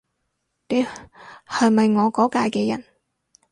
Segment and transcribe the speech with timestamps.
[0.67, 0.83] 屌，
[1.45, 2.83] 係咪我嗰屆嘅人